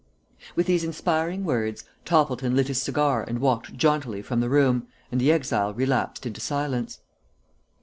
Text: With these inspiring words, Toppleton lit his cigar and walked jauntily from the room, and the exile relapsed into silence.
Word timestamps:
With 0.55 0.65
these 0.65 0.83
inspiring 0.83 1.43
words, 1.45 1.83
Toppleton 2.05 2.55
lit 2.55 2.69
his 2.69 2.81
cigar 2.81 3.21
and 3.23 3.37
walked 3.37 3.77
jauntily 3.77 4.23
from 4.23 4.39
the 4.39 4.49
room, 4.49 4.87
and 5.11 5.21
the 5.21 5.31
exile 5.31 5.75
relapsed 5.75 6.25
into 6.25 6.41
silence. 6.41 7.01